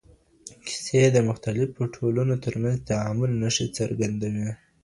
[0.67, 4.49] کیسې د مختلفو ټولنو ترمنځ د تعامل نښې څرګندوي؟